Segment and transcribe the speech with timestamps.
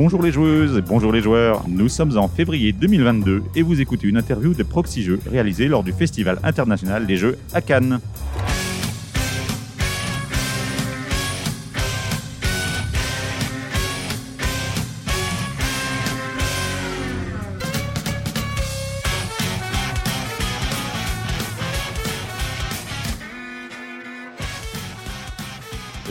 [0.00, 1.64] Bonjour les joueuses bonjour les joueurs.
[1.66, 5.82] Nous sommes en février 2022 et vous écoutez une interview de Proxy Jeux réalisée lors
[5.82, 7.98] du Festival international des jeux à Cannes.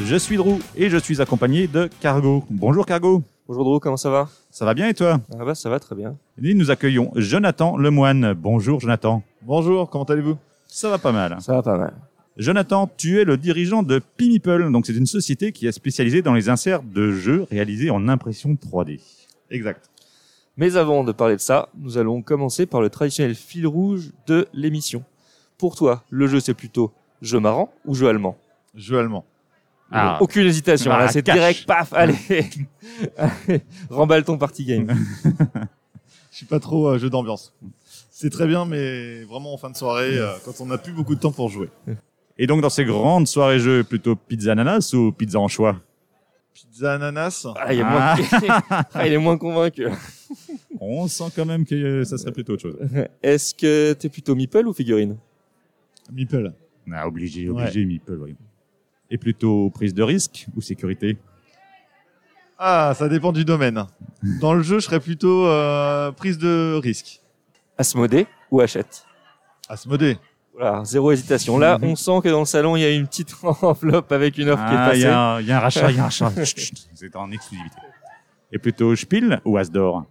[0.03, 2.43] Je suis Drew et je suis accompagné de Cargo.
[2.49, 3.23] Bonjour Cargo.
[3.47, 4.27] Bonjour Drew, comment ça va?
[4.51, 5.21] Ça va bien et toi?
[5.39, 6.17] Ah bah ça va très bien.
[6.43, 8.33] Et nous accueillons Jonathan Lemoine.
[8.33, 9.23] Bonjour Jonathan.
[9.41, 10.37] Bonjour, comment allez-vous?
[10.65, 11.37] Ça va pas mal.
[11.39, 11.93] Ça va pas mal.
[12.35, 14.69] Jonathan, tu es le dirigeant de Pimiple.
[14.69, 18.53] Donc c'est une société qui est spécialisée dans les inserts de jeux réalisés en impression
[18.55, 18.99] 3D.
[19.49, 19.89] Exact.
[20.57, 24.45] Mais avant de parler de ça, nous allons commencer par le traditionnel fil rouge de
[24.51, 25.05] l'émission.
[25.57, 26.91] Pour toi, le jeu c'est plutôt
[27.21, 28.35] jeu marrant ou jeu allemand?
[28.75, 29.23] Jeu allemand.
[29.91, 30.17] Ah.
[30.21, 32.15] Aucune hésitation, Ah, là c'est direct, paf, allez,
[33.17, 34.87] Allez, remballe ton party game.
[36.31, 37.53] Je suis pas trop euh, jeu d'ambiance.
[38.11, 41.15] C'est très bien, mais vraiment en fin de soirée, euh, quand on n'a plus beaucoup
[41.15, 41.69] de temps pour jouer.
[42.37, 45.77] Et donc dans ces grandes soirées jeux, plutôt pizza ananas ou pizza en choix
[46.53, 47.47] Pizza ananas.
[47.55, 48.15] Ah, il, est moins...
[48.93, 49.87] Ah, il est moins convaincu.
[50.79, 52.77] On sent quand même que euh, ça serait plutôt autre chose.
[53.23, 55.17] Est-ce que t'es plutôt meeple ou figurine?
[56.11, 56.53] Meeple.
[56.91, 58.35] Ah, obligé, obligé, Meeple, oui.
[59.09, 61.17] Et plutôt prise de risque ou sécurité
[62.57, 63.85] Ah, ça dépend du domaine.
[64.41, 67.21] Dans le jeu, je serais plutôt euh, prise de risque.
[67.77, 69.05] Asmodée ou Hachette
[69.69, 70.17] Asmodée.
[70.53, 71.59] Voilà, zéro hésitation.
[71.59, 74.49] Là, on sent que dans le salon, il y a une petite enveloppe avec une
[74.49, 75.13] offre qui est Ah, il y, passée.
[75.13, 76.31] a un- il y a un rachat, il y a un rachat.
[76.45, 77.75] Chut, chut, C'est en exclusivité.
[78.51, 80.05] Et plutôt Spiel ou Asdor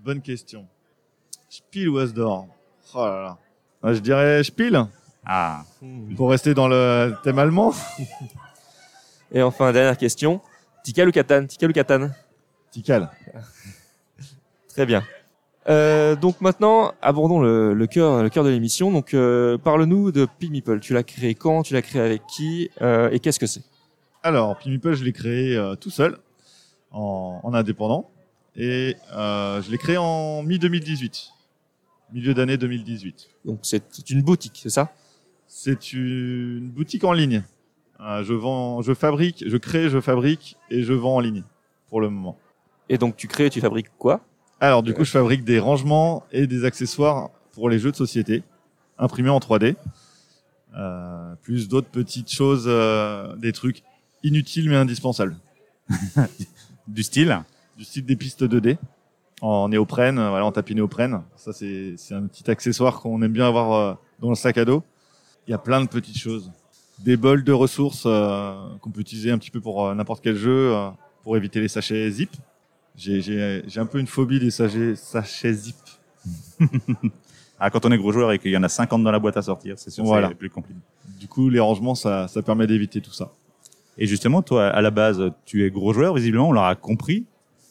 [0.00, 0.66] Bonne question.
[1.48, 2.46] Spiel ou Asdor?
[2.94, 3.36] Oh là
[3.82, 3.92] là.
[3.92, 4.86] Je dirais Spiel,
[5.26, 5.64] Ah,
[6.16, 7.72] pour rester dans le thème allemand.
[9.32, 10.40] Et enfin, dernière question.
[10.84, 11.46] Tikal ou Katan?
[11.46, 12.10] Tikal ou Katan?
[12.70, 13.10] Tikal.
[14.68, 15.02] Très bien.
[15.68, 18.92] Euh, donc maintenant, abordons le, le cœur, le cœur de l'émission.
[18.92, 20.78] Donc, euh, parle-nous de Meeple.
[20.78, 21.64] Tu l'as créé quand?
[21.64, 22.70] Tu l'as créé avec qui?
[22.80, 23.62] Euh, Et qu'est-ce que c'est?
[24.22, 26.18] Alors, Pimiple, je l'ai créé euh, tout seul,
[26.92, 28.10] en, en indépendant.
[28.54, 31.30] Et euh, je l'ai créé en mi-2018.
[32.12, 33.28] Milieu d'année 2018.
[33.44, 34.92] Donc, c'est c'est une boutique, c'est ça?
[35.46, 37.42] C'est une boutique en ligne.
[38.00, 41.44] Euh, je vends, je fabrique, je crée, je fabrique et je vends en ligne
[41.88, 42.36] pour le moment.
[42.88, 44.20] Et donc, tu crées, tu fabriques quoi?
[44.60, 48.42] Alors du coup, je fabrique des rangements et des accessoires pour les jeux de société,
[48.98, 49.76] imprimés en 3D,
[50.76, 53.82] euh, plus d'autres petites choses, euh, des trucs
[54.22, 55.36] inutiles mais indispensables,
[56.88, 57.42] du style?
[57.76, 58.78] Du style des pistes 2D
[59.42, 61.22] en néoprène, voilà, en tapis néoprène.
[61.36, 64.64] Ça c'est c'est un petit accessoire qu'on aime bien avoir euh, dans le sac à
[64.64, 64.82] dos.
[65.46, 66.50] Il y a plein de petites choses,
[67.04, 70.36] des bols de ressources euh, qu'on peut utiliser un petit peu pour euh, n'importe quel
[70.36, 70.88] jeu, euh,
[71.22, 72.30] pour éviter les sachets zip.
[72.96, 75.76] J'ai un peu une phobie des sachets sachets zip.
[77.58, 79.38] Ah, quand on est gros joueur et qu'il y en a 50 dans la boîte
[79.38, 80.28] à sortir, c'est sûr Voilà.
[80.28, 80.78] c'est plus compliqué.
[81.18, 83.32] Du coup, les rangements, ça, ça permet d'éviter tout ça.
[83.96, 87.24] Et justement, toi, à la base, tu es gros joueur, visiblement, on l'aura compris.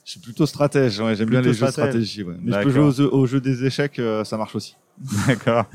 [0.03, 1.73] Je suis plutôt stratège, ouais, j'aime bien les jeux de stratège.
[2.03, 2.23] stratégie.
[2.23, 2.33] Ouais.
[2.41, 4.75] Mais je peux jouer aux, aux jeux des échecs, ça marche aussi.
[5.27, 5.65] D'accord.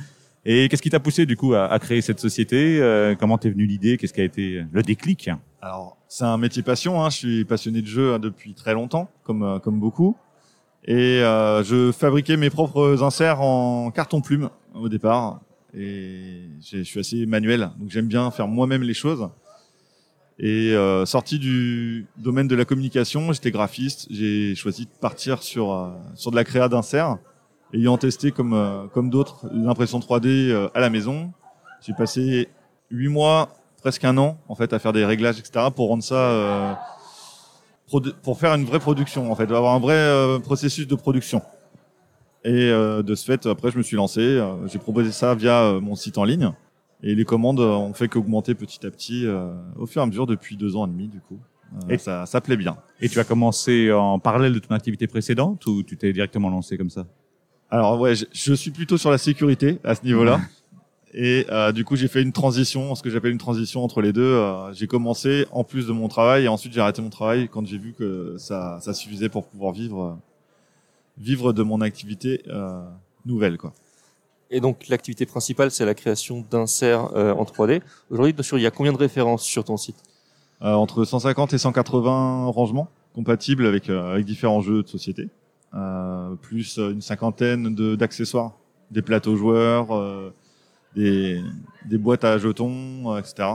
[0.44, 3.66] Et qu'est-ce qui t'a poussé, du coup, à, créer cette société Euh, Comment t'es venu
[3.66, 5.30] l'idée Qu'est-ce qui a été le déclic?
[5.60, 7.10] Alors, c'est un métier passion, hein.
[7.10, 10.16] je suis passionné de jeux hein, depuis très longtemps, comme, euh, comme beaucoup.
[10.84, 15.40] Et euh, je fabriquais mes propres inserts en carton-plume au départ.
[15.76, 19.28] Et je suis assez manuel, donc j'aime bien faire moi-même les choses.
[20.42, 25.70] Et euh, sorti du domaine de la communication, j'étais graphiste, j'ai choisi de partir sur,
[25.70, 27.18] euh, sur de la créa d'inserts,
[27.74, 31.32] ayant testé comme, euh, comme d'autres l'impression 3D euh, à la maison.
[31.86, 32.48] J'ai passé
[32.90, 33.48] huit mois,
[33.80, 36.72] presque un an, en fait, à faire des réglages, etc., pour rendre ça, euh,
[38.22, 41.42] pour faire une vraie production, en fait, avoir un vrai euh, processus de production.
[42.44, 44.20] Et euh, de ce fait, après, je me suis lancé.
[44.20, 46.52] euh, J'ai proposé ça via mon site en ligne.
[47.02, 50.26] Et les commandes ont fait qu'augmenter petit à petit euh, au fur et à mesure
[50.26, 51.38] depuis deux ans et demi, du coup.
[51.88, 52.76] Et- ça, ça plaît bien.
[53.00, 56.76] Et tu as commencé en parallèle de ton activité précédente ou tu t'es directement lancé
[56.76, 57.06] comme ça?
[57.70, 60.40] Alors ouais, je, je suis plutôt sur la sécurité à ce niveau-là.
[61.12, 64.12] Et euh, du coup, j'ai fait une transition, ce que j'appelle une transition entre les
[64.12, 64.22] deux.
[64.22, 67.66] Euh, j'ai commencé en plus de mon travail et ensuite j'ai arrêté mon travail quand
[67.66, 70.14] j'ai vu que ça, ça suffisait pour pouvoir vivre, euh,
[71.18, 72.82] vivre de mon activité euh,
[73.26, 73.72] nouvelle, quoi.
[74.52, 77.82] Et donc, l'activité principale, c'est la création d'inserts euh, en 3D.
[78.10, 79.96] Aujourd'hui, il y a combien de références sur ton site?
[80.62, 85.28] Euh, entre 150 et 180 rangements compatibles avec, euh, avec différents jeux de société,
[86.42, 88.52] plus euh, une cinquantaine de- d'accessoires,
[88.90, 90.32] des plateaux joueurs, euh,
[90.96, 91.40] des,
[91.86, 93.48] des boîtes à jetons, euh, etc.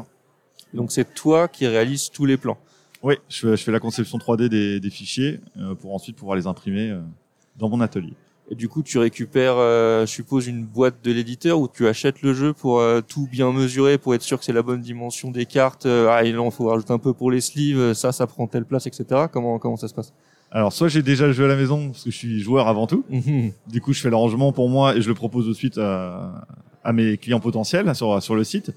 [0.73, 2.57] Donc, c'est toi qui réalises tous les plans.
[3.03, 6.35] Oui, je fais, je fais la conception 3D des, des fichiers euh, pour ensuite pouvoir
[6.37, 7.01] les imprimer euh,
[7.57, 8.13] dans mon atelier.
[8.49, 12.21] Et du coup, tu récupères, euh, je suppose, une boîte de l'éditeur où tu achètes
[12.21, 15.31] le jeu pour euh, tout bien mesurer, pour être sûr que c'est la bonne dimension
[15.31, 15.85] des cartes.
[15.87, 18.45] Euh, ah, il en faut rajouter un peu pour les sleeves, euh, ça, ça prend
[18.47, 19.25] telle place, etc.
[19.31, 20.13] Comment comment ça se passe?
[20.55, 22.87] Alors, soit j'ai déjà le jeu à la maison parce que je suis joueur avant
[22.87, 23.03] tout.
[23.09, 23.51] Mhm.
[23.67, 26.47] Du coup, je fais le rangement pour moi et je le propose de suite à,
[26.81, 28.71] à mes clients potentiels sur, sur le site.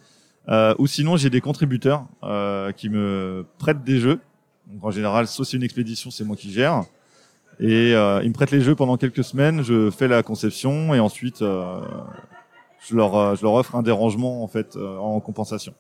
[0.49, 4.19] Euh, ou sinon, j'ai des contributeurs euh, qui me prêtent des jeux.
[4.67, 6.83] Donc, en général, soit c'est une expédition, c'est moi qui gère.
[7.61, 9.63] Et euh, ils me prêtent les jeux pendant quelques semaines.
[9.63, 14.77] Je fais la conception et ensuite, je leur je leur offre un dérangement en fait
[14.77, 15.75] en compensation.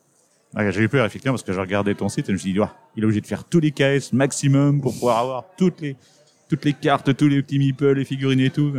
[0.54, 2.52] Ah, j'ai eu peur, effectivement, parce que je regardais ton site et je me suis
[2.52, 2.58] dit,
[2.96, 5.96] il est obligé de faire tous les caisses maximum pour pouvoir avoir toutes les,
[6.48, 8.72] toutes les cartes, tous les petits meeples, les figurines et tout.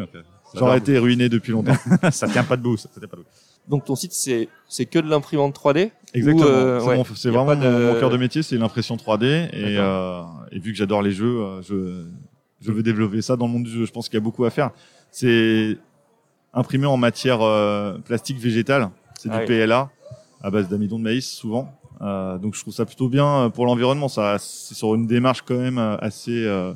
[0.55, 1.75] J'aurais été ruiné depuis longtemps.
[2.11, 3.29] ça tient pas debout, ça, ça tient pas debout.
[3.67, 6.47] Donc ton site, c'est c'est que de l'imprimante 3D Exactement.
[6.47, 6.79] Euh,
[7.15, 9.49] c'est ouais, vraiment de- mon, cœur de métier, c'est l'impression 3D.
[9.53, 12.05] Et, euh, et vu que j'adore les jeux, euh, je,
[12.61, 13.85] je veux développer ça dans le monde du jeu.
[13.85, 14.71] Je pense qu'il y a beaucoup à faire.
[15.11, 15.77] C'est
[16.51, 18.89] imprimé en matière euh, plastique végétale.
[19.19, 19.65] C'est Ah du oui.
[19.65, 19.91] PLA
[20.41, 21.71] à base d'amidon de maïs souvent.
[22.01, 24.07] Euh, donc je trouve ça plutôt bien euh, pour l'environnement.
[24.07, 26.73] Ça, c'est sur une démarche quand même euh, assez euh,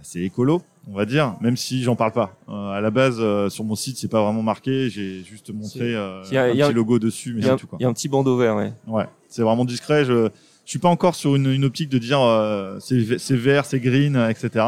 [0.00, 1.34] assez écolo, on va dire.
[1.40, 2.36] Même si j'en parle pas.
[2.48, 4.90] Euh, à la base, euh, sur mon site, c'est pas vraiment marqué.
[4.90, 7.68] J'ai juste montré euh, a- un petit logo dessus, mais Il y, a, c'est tout
[7.78, 8.72] il y a un petit bandeau vert, ouais.
[8.86, 10.04] Ouais, c'est vraiment discret.
[10.04, 10.28] Je
[10.66, 14.16] je suis pas encore sur une, une optique de dire euh, c'est vert, c'est green,
[14.28, 14.64] etc.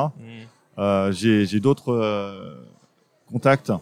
[0.79, 2.55] Euh, j'ai j'ai d'autres euh,
[3.31, 3.73] contacts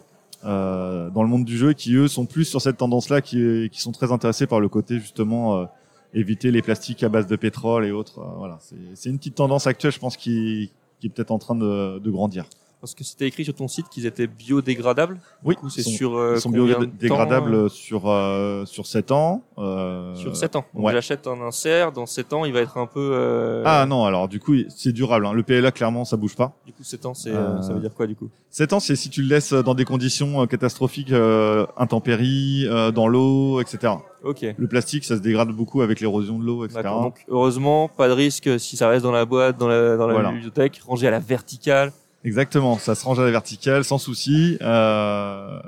[0.47, 3.81] euh, dans le monde du jeu qui eux sont plus sur cette tendance-là, qui qui
[3.81, 5.65] sont très intéressés par le côté justement euh,
[6.13, 8.19] éviter les plastiques à base de pétrole et autres.
[8.19, 8.57] Euh, voilà,
[8.93, 12.11] c'est une petite tendance actuelle, je pense, qui qui est peut-être en train de, de
[12.11, 12.45] grandir.
[12.79, 15.19] Parce que c'était écrit sur ton site qu'ils étaient biodégradables.
[15.43, 19.11] Oui, coup, c'est ils sont, sur euh, ils sont temps, biodégradables sur euh, sur 7
[19.11, 19.41] ans.
[19.57, 20.65] euh, Sur 7 ans.
[20.75, 20.93] Donc ouais.
[20.93, 23.09] j'achète un insert, dans 7 ans, il va être un peu...
[23.13, 25.25] euh, Ah non, alors du coup, c'est durable.
[25.25, 25.33] Hein.
[25.33, 26.53] Le PLA, clairement, ça bouge pas.
[26.67, 28.29] Du coup, 7 ans, c'est, euh, Euh, ça veut dire quoi, du coup?
[28.51, 32.91] 7 ans, c'est si tu le laisses dans des conditions euh, catastrophiques, euh, intempéries, euh,
[32.91, 33.93] dans l'eau, etc.
[34.23, 34.45] Ok.
[34.55, 36.81] Le plastique, ça se dégrade beaucoup avec l'érosion de l'eau, etc.
[36.83, 37.01] D'accord.
[37.01, 40.13] Donc, heureusement, pas de risque si ça reste dans la boîte, dans la, dans la
[40.13, 40.31] Voilà.
[40.31, 41.91] bibliothèque, rangé à la verticale.
[42.23, 44.57] Exactement, ça se range à la verticale sans souci.
[44.61, 45.59] Euh,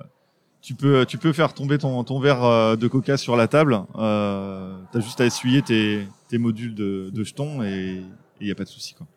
[0.62, 3.82] tu peux, tu peux faire tomber ton, ton verre euh, de coca sur la table.
[3.98, 8.02] Euh, T'as juste à essuyer tes, tes modules de, de jetons et
[8.42, 8.94] il y a pas de souci.
[8.94, 9.08] Quoi.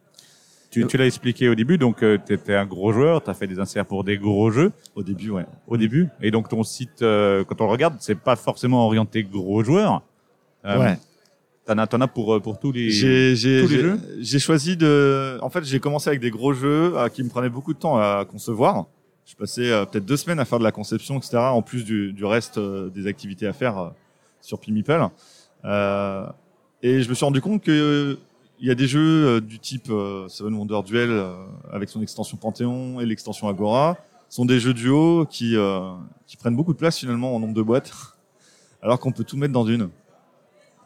[0.71, 3.47] Tu, tu l'as expliqué au début, donc tu étais un gros joueur, tu as fait
[3.47, 5.45] des inserts pour des gros jeux Au début, ouais.
[5.67, 9.23] au début, et donc ton site, euh, quand on le regarde, c'est pas forcément orienté
[9.23, 10.01] gros joueurs.
[10.65, 10.99] Euh, ouais.
[11.67, 12.89] T'en as, t'en as pour, euh, pour tous les...
[12.91, 15.39] Tous les j'ai- jeux j'ai choisi de.
[15.43, 17.97] En fait, j'ai commencé avec des gros jeux euh, qui me prenaient beaucoup de temps
[17.99, 18.87] à concevoir.
[19.25, 21.37] Je passais euh, peut-être deux semaines à faire de la conception, etc.
[21.39, 23.93] En plus du, du reste euh, des activités à faire
[24.41, 25.07] sur Pimipel.
[25.65, 26.27] Euh,
[26.83, 28.19] et je me suis rendu compte que
[28.59, 29.91] il y a des jeux du type
[30.29, 31.25] Seven Wonder Duel
[31.73, 33.97] avec son extension Panthéon et l'extension Agora
[34.29, 35.93] sont des jeux duo qui euh,
[36.27, 37.93] qui prennent beaucoup de place finalement en nombre de boîtes,
[38.83, 39.89] alors qu'on peut tout mettre dans une.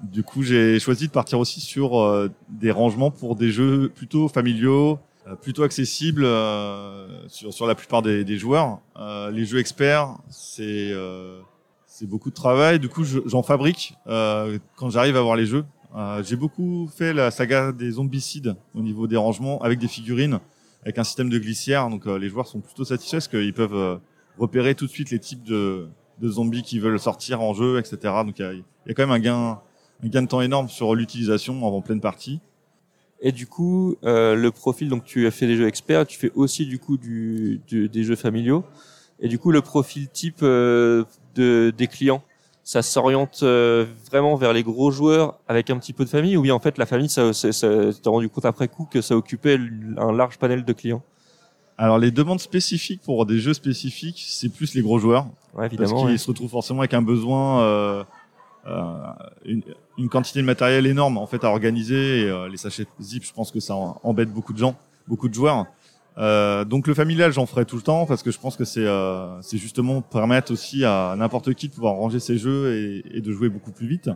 [0.02, 4.28] Du coup, j'ai choisi de partir aussi sur euh, des rangements pour des jeux plutôt
[4.28, 8.80] familiaux, euh, plutôt accessibles euh, sur, sur la plupart des, des joueurs.
[8.98, 11.40] Euh, les jeux experts, c'est euh,
[11.86, 12.78] c'est beaucoup de travail.
[12.78, 15.64] Du coup, je- j'en fabrique euh, quand j'arrive à voir les jeux.
[16.24, 20.40] J'ai beaucoup fait la saga des zombicides au niveau des rangements avec des figurines,
[20.82, 21.88] avec un système de glissière.
[21.88, 23.98] Donc, les joueurs sont plutôt satisfaits parce qu'ils peuvent
[24.38, 25.88] repérer tout de suite les types de,
[26.20, 27.96] de zombies qui veulent sortir en jeu, etc.
[28.26, 28.60] Donc, il y a, y
[28.90, 29.58] a quand même un gain
[30.04, 32.40] un gain de temps énorme sur l'utilisation en pleine partie.
[33.20, 36.30] Et du coup, euh, le profil, donc tu as fait des jeux experts, tu fais
[36.34, 38.64] aussi du coup du, du- des jeux familiaux.
[39.20, 42.22] Et du coup, le profil type euh, de, des clients,
[42.62, 46.36] ça s'oriente euh, vraiment vers les gros joueurs avec un petit peu de famille?
[46.36, 48.86] Ou bien en fait la famille, ça, ça, ça tu t'es rendu compte après coup
[48.90, 49.58] que ça occupait
[49.96, 51.02] un large panel de clients?
[51.78, 55.92] Alors les demandes spécifiques pour des jeux spécifiques, c'est plus les gros joueurs Ouais, parce
[55.92, 56.18] qu'ils ouais.
[56.18, 58.04] se retrouvent forcément avec un besoin, euh,
[58.66, 59.05] euh,
[59.46, 59.62] une,
[59.98, 62.22] une quantité de matériel énorme en fait à organiser.
[62.22, 64.76] Et, euh, les sachets zip, je pense que ça embête beaucoup de gens,
[65.08, 65.66] beaucoup de joueurs.
[66.18, 68.86] Euh, donc le familial, j'en ferai tout le temps parce que je pense que c'est
[68.86, 73.32] euh, justement permettre aussi à n'importe qui de pouvoir ranger ses jeux et, et de
[73.32, 74.10] jouer beaucoup plus vite.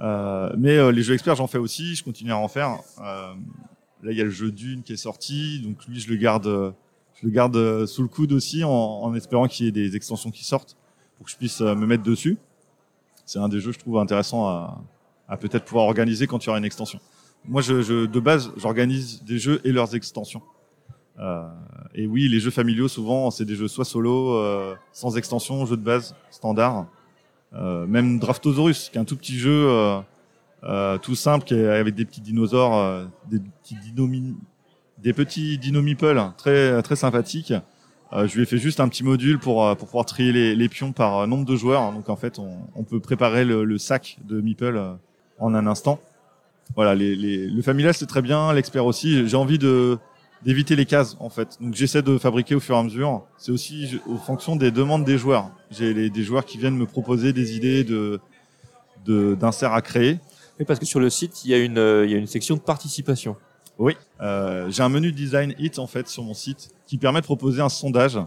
[0.00, 2.78] Euh, mais euh, les jeux experts, j'en fais aussi, je continue à en faire.
[3.00, 3.34] Euh,
[4.02, 6.74] là, il y a le jeu Dune qui est sorti, donc lui, je le garde,
[7.20, 10.30] je le garde sous le coude aussi, en, en espérant qu'il y ait des extensions
[10.30, 10.76] qui sortent
[11.16, 12.38] pour que je puisse me mettre dessus.
[13.28, 14.82] C'est un des jeux, je trouve, intéressant à,
[15.28, 16.98] à peut-être pouvoir organiser quand il y une extension.
[17.44, 20.40] Moi, je, je de base, j'organise des jeux et leurs extensions.
[21.18, 21.46] Euh,
[21.94, 25.76] et oui, les jeux familiaux, souvent, c'est des jeux soit solo, euh, sans extension, jeu
[25.76, 26.86] de base, standard.
[27.52, 30.00] Euh, même Draftosaurus, qui est un tout petit jeu euh,
[30.64, 34.36] euh, tout simple, qui est avec des petits dinosaures, euh, des petits dinomi,
[34.96, 35.60] des petits
[36.38, 37.52] très très sympathiques.
[38.14, 40.54] Euh, je lui ai fait juste un petit module pour euh, pour pouvoir trier les,
[40.56, 41.92] les pions par euh, nombre de joueurs.
[41.92, 44.82] Donc en fait, on, on peut préparer le, le sac de meeple
[45.38, 46.00] en un instant.
[46.74, 49.28] Voilà, les, les, le familial c'est très bien, l'expert aussi.
[49.28, 49.98] J'ai envie de
[50.42, 51.58] d'éviter les cases en fait.
[51.60, 53.24] Donc j'essaie de fabriquer au fur et à mesure.
[53.36, 55.50] C'est aussi aux fonction des demandes des joueurs.
[55.70, 58.20] J'ai des joueurs qui viennent me proposer des idées de
[59.04, 60.18] de- d'inserts à créer.
[60.58, 62.56] Oui, parce que sur le site, il y a une, il y a une section
[62.56, 63.36] de participation.
[63.78, 63.96] Oui.
[64.20, 67.62] Euh, j'ai un menu design hit en fait sur mon site qui permet de proposer
[67.62, 68.18] un sondage.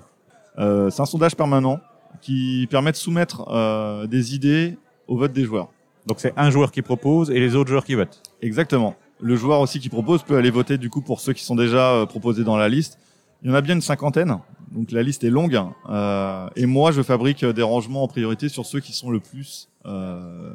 [0.58, 1.80] Euh, c'est un sondage permanent
[2.22, 4.78] qui permet de soumettre euh, des idées
[5.08, 5.70] au vote des joueurs.
[6.08, 8.22] Donc c'est un joueur qui propose et les autres joueurs qui votent.
[8.42, 8.96] Exactement.
[9.20, 11.92] Le joueur aussi qui propose peut aller voter du coup pour ceux qui sont déjà
[11.92, 12.98] euh, proposés dans la liste.
[13.44, 14.38] Il y en a bien une cinquantaine,
[14.72, 15.60] donc la liste est longue.
[15.90, 19.70] Euh, et moi, je fabrique des rangements en priorité sur ceux qui sont le plus
[19.86, 20.54] euh,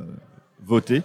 [0.65, 1.03] votés.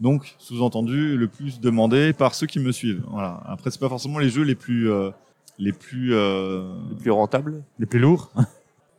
[0.00, 3.02] Donc, sous-entendu, le plus demandé par ceux qui me suivent.
[3.10, 3.42] Voilà.
[3.46, 5.10] Après, c'est pas forcément les jeux les plus euh,
[5.58, 7.62] les plus euh, Le plus rentable.
[7.78, 8.32] Les plus lourds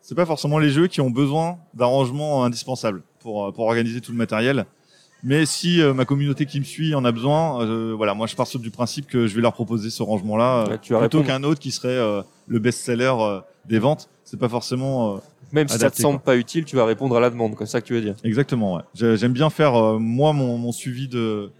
[0.01, 4.11] c'est pas forcément les jeux qui ont besoin d'arrangements indispensables pour euh, pour organiser tout
[4.11, 4.65] le matériel.
[5.23, 8.35] Mais si euh, ma communauté qui me suit en a besoin, euh, voilà, moi je
[8.35, 11.43] pars sur du principe que je vais leur proposer ce rangement-là euh, Ouais, plutôt qu'un
[11.43, 14.09] autre qui serait euh, le best-seller euh, des ventes.
[14.23, 15.19] C'est pas forcément euh,
[15.53, 17.55] Même si ça te semble pas utile, tu vas répondre à la demande.
[17.59, 18.15] C'est ça que tu veux dire.
[18.23, 18.75] exactement.
[18.75, 18.81] Ouais.
[18.93, 21.51] J'ai- J'aime bien faire euh, moi mon, mon suivi de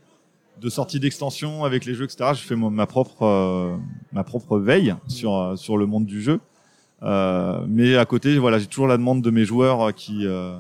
[0.62, 2.32] de sortie d'extension avec les jeux, etc.
[2.36, 3.76] Je fais ma propre euh,
[4.14, 6.40] ma propre veille sur euh, sur le monde du jeu.
[7.04, 10.58] Euh, mais à côté, voilà, j'ai toujours la demande de mes joueurs euh, qui euh,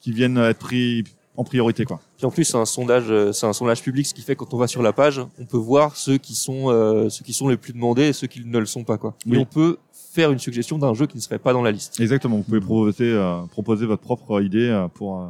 [0.00, 1.04] qui viennent être pris
[1.36, 2.00] en priorité, quoi.
[2.16, 4.52] Puis en plus, c'est un sondage, c'est un sondage public, ce qui fait que quand
[4.54, 7.48] on va sur la page, on peut voir ceux qui sont, euh, ceux qui sont
[7.48, 9.14] les plus demandés et ceux qui ne le sont pas, quoi.
[9.26, 9.36] Oui.
[9.36, 9.78] Et on peut
[10.12, 12.00] faire une suggestion d'un jeu qui ne serait pas dans la liste.
[12.00, 12.36] Exactement.
[12.36, 15.26] Vous pouvez proposer euh, proposer votre propre idée euh, pour euh,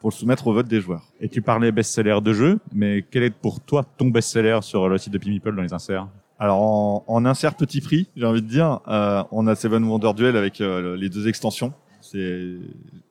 [0.00, 1.02] pour le soumettre au vote des joueurs.
[1.20, 4.98] Et tu parlais best-seller de jeu, mais quel est pour toi ton best-seller sur le
[4.98, 6.08] site de Pimiple dans les inserts?
[6.38, 10.12] Alors en, en insert petit prix, j'ai envie de dire, euh, on a Seven Wonder
[10.14, 11.72] Duel avec euh, les deux extensions.
[12.00, 12.58] C'est,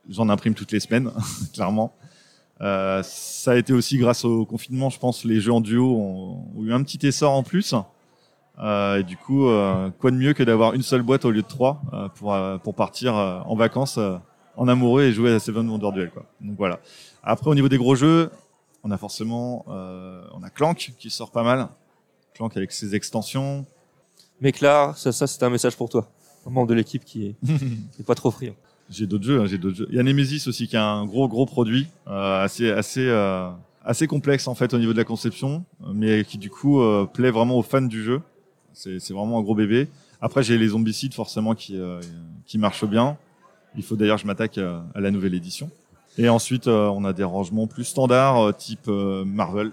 [0.09, 1.12] j'en imprime toutes les semaines,
[1.53, 1.93] clairement.
[2.62, 6.45] Euh, ça a été aussi grâce au confinement, je pense, les jeux en duo ont,
[6.57, 7.75] ont eu un petit essor en plus.
[8.60, 11.42] Euh, et du coup, euh, quoi de mieux que d'avoir une seule boîte au lieu
[11.44, 14.18] de trois euh, pour euh, pour partir euh, en vacances euh,
[14.56, 16.26] en amoureux et jouer à Seven Wonder Duel, quoi.
[16.42, 16.80] Donc voilà.
[17.24, 18.32] Après, au niveau des gros jeux,
[18.84, 21.68] on a forcément, euh, on a Clank qui sort pas mal.
[22.34, 23.66] Clank avec ses extensions.
[24.42, 26.08] Mais Claire, ça, ça c'est un message pour toi,
[26.46, 28.54] un membre de l'équipe qui est, qui est pas trop friand.
[28.90, 29.88] J'ai d'autres jeux, hein, j'ai d'autres jeux.
[29.90, 33.50] Il y a Nemesis aussi qui a un gros gros produit, euh, assez assez euh,
[33.84, 37.32] assez complexe en fait au niveau de la conception, mais qui du coup euh, plaît
[37.32, 38.22] vraiment aux fans du jeu.
[38.77, 39.88] C'est vraiment un gros bébé.
[40.22, 42.00] Après j'ai les zombicides forcément qui euh,
[42.46, 43.17] qui marchent bien.
[43.75, 45.69] Il faut d'ailleurs que je m'attaque euh, à la nouvelle édition.
[46.17, 49.72] Et ensuite euh, on a des rangements plus standards euh, type euh, Marvel.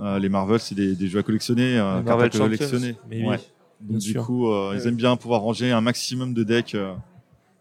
[0.00, 2.96] Euh, les Marvel c'est des, des jeux à collectionner, euh, cartes Marvel à collectionner.
[3.08, 3.40] Mais oui, Ouais.
[3.80, 4.24] Donc du sûr.
[4.24, 6.94] coup, euh, ils aiment bien pouvoir ranger un maximum de decks euh,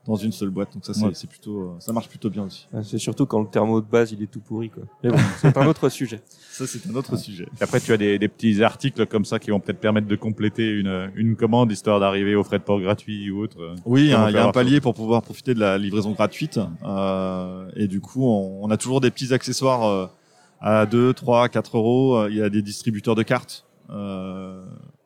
[0.05, 0.73] dans une seule boîte.
[0.73, 1.11] Donc ça, c'est Ouais.
[1.13, 2.67] c'est plutôt, euh, ça marche plutôt bien aussi.
[2.83, 4.83] C'est surtout quand le thermo de base il est tout pourri, quoi.
[5.03, 6.21] Mais bon, c'est un autre sujet.
[6.53, 7.45] Ça, c'est un autre sujet.
[7.59, 10.15] Et Après, tu as des, des petits articles comme ça qui vont peut-être permettre de
[10.15, 13.75] compléter une, une commande histoire d'arriver aux frais de port gratuits ou autre.
[13.85, 16.59] Oui, il y a un palier pour pouvoir profiter de la livraison gratuite.
[16.85, 20.05] Euh, et du coup, on, on a toujours des petits accessoires euh,
[20.61, 22.17] à 2, 3, 4 euros.
[22.17, 23.65] Euh, Il y a des distributeurs de cartes.
[23.89, 24.63] Euh,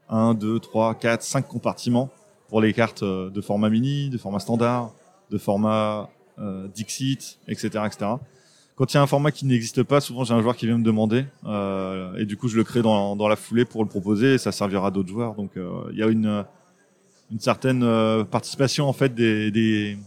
[0.09, 2.09] 1, 2, 3, 4, 5 compartiments
[2.49, 4.91] pour les cartes euh, de format mini, de format standard,
[5.31, 8.11] de format euh, Dixit, etc., etc.
[8.75, 10.77] Quand il y a un format qui n'existe pas, souvent j'ai un joueur qui vient
[10.77, 13.89] me demander euh, et du coup je le crée dans, dans la foulée pour le
[13.89, 15.33] proposer et ça servira à d'autres joueurs.
[15.33, 16.45] Donc euh, il y a une
[17.31, 19.97] une certaine euh, participation en fait des, des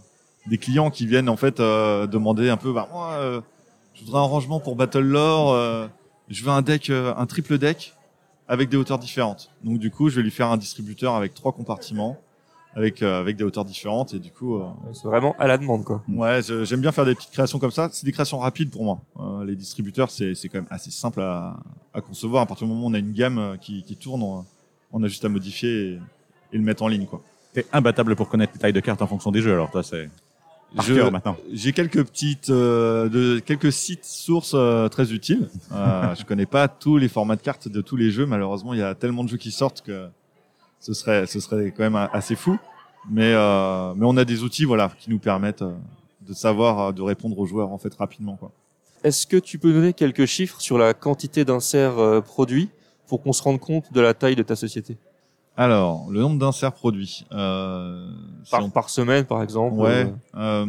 [0.46, 3.40] des clients qui viennent en fait euh, demander un peu bah moi euh,
[3.94, 5.86] je voudrais un rangement pour Battle Lore, euh,
[6.28, 7.94] je veux un deck euh, un triple deck
[8.48, 9.50] avec des hauteurs différentes.
[9.62, 12.18] Donc du coup, je vais lui faire un distributeur avec trois compartiments
[12.76, 15.84] avec euh, avec des hauteurs différentes et du coup euh, C'est vraiment à la demande,
[15.84, 16.02] quoi.
[16.08, 17.88] Ouais, je- j'aime bien faire des petites créations comme ça.
[17.92, 19.00] C'est des créations rapides pour moi.
[19.18, 21.56] Euh, les distributeurs, c'est c'est quand même assez simple à,
[21.94, 22.42] à concevoir.
[22.42, 24.44] À partir du moment où on a une gamme euh, qui, qui tourne, on,
[24.92, 25.98] on a juste à modifier et,
[26.52, 27.22] et le mettre en ligne, quoi.
[27.52, 30.08] T'es imbattable pour connaître les tailles de cartes en fonction des jeux, alors toi, c'est
[30.76, 31.36] par Je- cœur maintenant.
[31.52, 35.48] J'ai quelques petites, euh, de, quelques sites sources euh, très utiles.
[35.72, 38.24] Euh, je connais pas tous les formats de cartes de tous les jeux.
[38.26, 40.06] Malheureusement, il y a tellement de jeux qui sortent que
[40.80, 42.58] ce serait, ce serait quand même assez fou.
[43.10, 45.72] Mais, euh, mais on a des outils, voilà, qui nous permettent euh,
[46.28, 48.50] de savoir, euh, de répondre aux joueurs en fait rapidement, quoi.
[49.02, 52.68] Est-ce que tu peux donner quelques chiffres sur la quantité d'inserts euh, produits
[53.06, 54.98] pour qu'on se rende compte de la taille de ta société?
[55.56, 57.24] Alors, le nombre d'inserts produits.
[57.32, 58.10] Euh,
[58.44, 60.12] si par, on- par semaine, par exemple Ouais.
[60.36, 60.66] euh,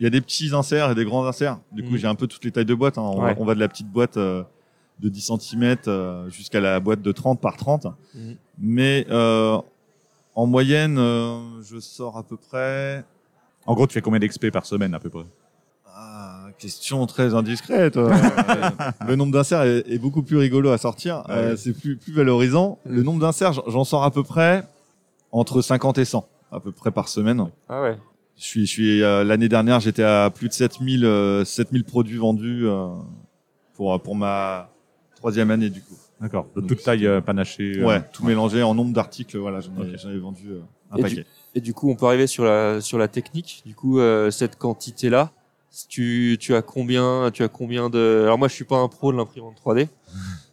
[0.00, 1.58] Il y a des petits inserts et des grands inserts.
[1.72, 1.96] Du coup, Mm.
[1.96, 2.98] j'ai un peu toutes les tailles de boîtes.
[2.98, 3.02] hein.
[3.02, 3.34] On, Ouais.
[3.38, 4.44] on va de la petite boîte euh,
[5.00, 5.76] de 10 cm
[6.28, 7.86] jusqu'à la boîte de 30 par 30.
[8.14, 8.36] Mhm.
[8.60, 9.58] Mais euh,
[10.34, 13.04] en moyenne, euh, je sors à peu près.
[13.66, 15.24] En gros, tu fais combien d'XP par semaine à peu près?
[16.00, 17.96] Ah, question très indiscrète.
[17.96, 18.10] euh,
[19.06, 21.24] le nombre d'inserts est, est beaucoup plus rigolo à sortir.
[21.28, 22.78] Euh, c'est plus, plus valorisant.
[22.86, 24.64] Le nombre d'inserts, j'en- j'en sors à peu près
[25.32, 27.44] entre 50 et 100 à peu près par semaine.
[27.68, 27.98] Ah ouais.
[28.36, 32.18] Je suis, je suis euh, l'année dernière, j'étais à plus de 7000, euh, 7000 produits
[32.18, 32.86] vendus euh,
[33.74, 34.70] pour pour ma
[35.18, 35.94] troisième année du coup.
[36.20, 36.46] D'accord.
[36.56, 37.74] De toute taille euh, panachée.
[37.78, 40.60] euh, Ouais, tout mélangé en nombre d'articles, voilà, j'en ai, vendu euh,
[40.90, 41.26] un Et paquet.
[41.54, 43.62] Et du coup, on peut arriver sur la sur la technique.
[43.66, 45.30] Du coup, euh, cette quantité là,
[45.88, 49.12] tu tu as combien tu as combien de Alors moi, je suis pas un pro
[49.12, 49.88] de l'imprimante 3D.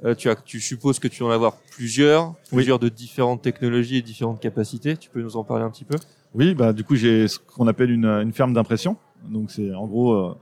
[0.04, 4.02] Euh, tu as tu supposes que tu en avoir plusieurs, plusieurs de différentes technologies et
[4.02, 4.98] différentes capacités.
[4.98, 5.96] Tu peux nous en parler un petit peu?
[6.34, 8.98] Oui, bah du coup j'ai ce qu'on appelle une, une ferme d'impression.
[9.30, 10.36] Donc c'est en gros euh,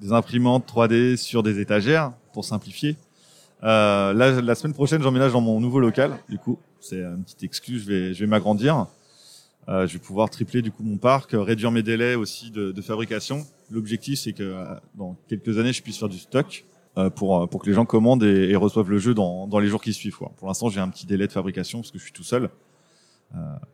[0.00, 2.96] des imprimantes 3D sur des étagères pour simplifier.
[3.66, 6.16] Euh, là, la semaine prochaine, j'emménage dans mon nouveau local.
[6.28, 7.82] Du coup, c'est une petite excuse.
[7.84, 8.86] Je vais, je vais m'agrandir.
[9.68, 12.70] Euh, je vais pouvoir tripler du coup mon parc, euh, réduire mes délais aussi de,
[12.70, 13.44] de fabrication.
[13.70, 16.64] L'objectif, c'est que euh, dans quelques années, je puisse faire du stock
[16.98, 19.58] euh, pour euh, pour que les gens commandent et, et reçoivent le jeu dans, dans
[19.58, 20.16] les jours qui suivent.
[20.16, 20.30] Quoi.
[20.36, 22.48] Pour l'instant, j'ai un petit délai de fabrication parce que je suis tout seul.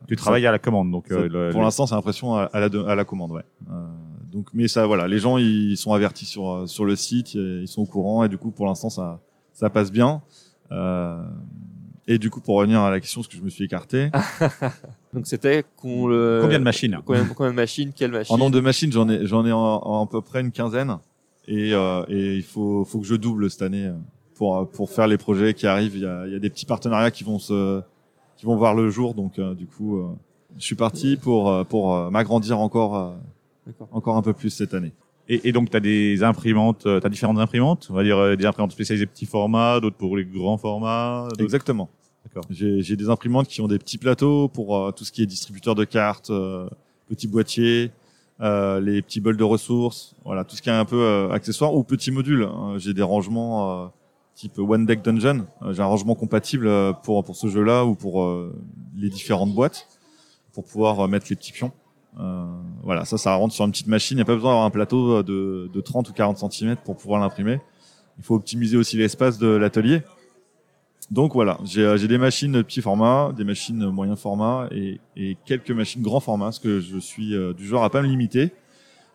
[0.07, 1.11] Tu travailles à la commande, donc.
[1.11, 3.43] euh, Ça, le- pour l'instant, c'est l'impression à, à la, de- à la commande, ouais.
[3.69, 3.73] Euh,
[4.31, 7.67] donc, mais ça, voilà, les gens ils sont avertis sur euh, sur le site, ils
[7.67, 9.19] sont au courant et du coup, pour l'instant, ça
[9.63, 10.21] ça passe bien.
[10.73, 11.23] Euh,
[12.05, 14.09] et du coup, pour revenir à la question, parce que je me suis écarté,
[15.13, 18.51] Donc c'était qu'on le Combien de machines combien, combien de machines Quelle machine en nombre
[18.51, 20.97] de machines, j'en ai j'en ai en, en à peu près une quinzaine
[21.47, 23.89] et euh, et il faut faut que je double cette année
[24.35, 25.95] pour pour faire les projets qui arrivent.
[25.95, 27.81] Il y a il y a des petits partenariats qui vont se
[28.37, 30.09] qui vont voir le jour, donc euh, du coup, euh,
[30.57, 33.15] je suis parti pour euh, pour euh, m'agrandir encore.
[33.91, 34.91] encore un peu plus cette année.
[35.29, 38.35] Et, et donc, tu as des imprimantes, tu as différentes imprimantes, on va dire euh,
[38.35, 41.27] des imprimantes spécialisées petits formats, d'autres pour les grands formats.
[41.39, 41.89] Exactement.
[42.25, 42.43] D'accord.
[42.49, 45.25] J'ai j'ai des imprimantes qui ont des petits plateaux pour euh, tout ce qui est
[45.25, 46.67] distributeur de cartes, euh,
[47.07, 47.91] petits boîtiers,
[48.41, 51.73] euh, les petits bols de ressources, voilà, tout ce qui est un peu euh, accessoire
[51.73, 52.43] ou petits modules.
[52.43, 52.75] hein.
[52.77, 53.87] J'ai des rangements euh,
[54.35, 55.45] type One Deck Dungeon.
[55.61, 58.53] Euh, J'ai un rangement compatible euh, pour pour ce jeu-là ou pour euh,
[58.95, 59.87] les différentes boîtes
[60.53, 61.71] pour pouvoir euh, mettre les petits pions.
[62.19, 62.45] Euh,
[62.83, 64.15] voilà, ça, ça rentre sur une petite machine.
[64.15, 66.75] Il n'y a pas besoin d'avoir un plateau euh, de, de 30 ou 40 cm
[66.83, 67.59] pour pouvoir l'imprimer.
[68.17, 70.01] Il faut optimiser aussi l'espace de l'atelier.
[71.11, 75.37] Donc voilà, j'ai euh, des machines de petit format, des machines moyen format et, et
[75.45, 78.51] quelques machines grand format, parce que je suis euh, du genre à pas me limiter.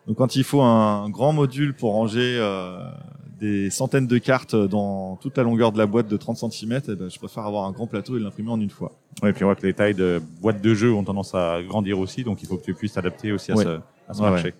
[0.07, 2.89] Donc quand il faut un grand module pour ranger euh,
[3.39, 6.95] des centaines de cartes dans toute la longueur de la boîte de 30 cm, eh
[6.95, 8.91] ben, je préfère avoir un grand plateau et l'imprimer en une fois.
[9.23, 11.61] Ouais, et puis on voit que les tailles de boîtes de jeux ont tendance à
[11.63, 13.63] grandir aussi, donc il faut que tu puisses t'adapter aussi à Ouais.
[13.63, 13.69] ce,
[14.07, 14.45] à ce Ouais, marché.
[14.45, 14.53] ouais.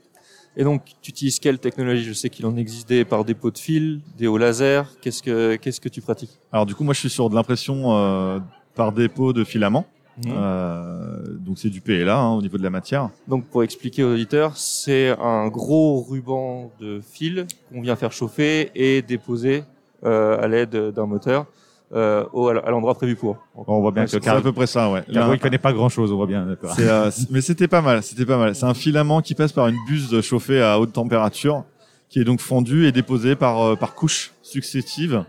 [0.57, 2.03] Et donc, tu utilises quelle technologie?
[2.03, 4.87] Je sais qu'il en existe des par dépôt de fil, des hauts laser.
[4.99, 6.31] Qu'est-ce que qu'est-ce que tu pratiques?
[6.51, 8.39] Alors du coup, moi je suis sur de l'impression euh,
[8.75, 9.85] par dépôt de filament.
[10.25, 10.33] Mhm.
[10.35, 13.09] Euh, donc c'est du PLA hein, au niveau de la matière.
[13.27, 18.71] Donc, pour expliquer aux auditeurs, c'est un gros ruban de fil qu'on vient faire chauffer
[18.75, 19.63] et déposer
[20.03, 21.45] euh, à l'aide d'un moteur
[21.93, 23.37] euh, au, à l'endroit prévu pour.
[23.55, 25.03] Bon, on voit bien Ouais, que c'est à peu près ça, ouais.
[25.07, 26.47] Là, il connaît pas grand chose, on voit bien,
[26.79, 28.55] euh, mais c'était pas mal, c'était pas mal.
[28.55, 31.63] C'est un filament qui passe par une buse chauffée à haute température,
[32.09, 35.23] qui est donc fondu et déposé par euh, par couches successives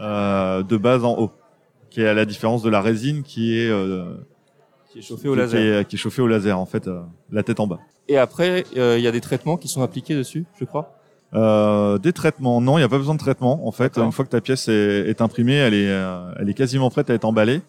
[0.00, 1.30] euh, de bas en haut,
[1.90, 4.14] qui est à la différence de la résine qui est euh,
[4.92, 5.80] Qui est chauffé au qui- laser.
[5.80, 7.78] est, qui est chauffée au laser en fait, euh, la tête en bas.
[8.08, 10.94] Et après, euh, il y a des traitements qui sont appliqués dessus, je crois?
[11.34, 13.66] Euh, des traitements, non, il n'y a pas besoin de traitement.
[13.68, 16.54] En fait, une fois que ta pièce est, est imprimée, elle est, euh, elle est
[16.54, 17.60] quasiment prête à être emballée.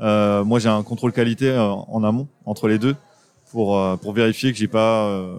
[0.00, 2.94] Euh, moi, j'ai un contrôle qualité en amont entre les deux
[3.50, 5.38] pour pour vérifier que j'ai pas euh,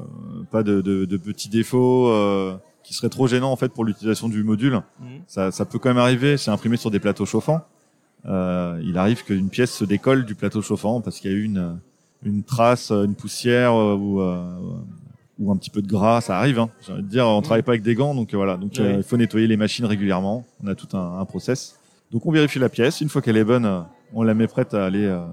[0.52, 4.28] pas de, de, de petits défauts euh, qui seraient trop gênants en fait pour l'utilisation
[4.28, 4.82] du module.
[5.28, 6.36] Ça, ça peut quand même arriver.
[6.36, 7.62] C'est imprimé sur des plateaux chauffants.
[8.28, 11.44] Euh, il arrive qu'une pièce se décolle du plateau chauffant parce qu'il y a eu
[11.44, 11.80] une
[12.24, 14.44] une trace, une poussière euh, ou euh,
[15.40, 16.60] ou un petit peu de gras, ça arrive.
[16.60, 16.70] Hein.
[16.86, 18.58] J'ai envie de dire, on travaille pas avec des gants, donc voilà.
[18.58, 18.86] Donc Oui.
[18.98, 20.46] il faut nettoyer les machines régulièrement.
[20.64, 21.80] On a tout un, un process.
[22.12, 23.02] Donc on vérifie la pièce.
[23.02, 25.30] Une fois qu'elle est bonne, on la met prête à aller à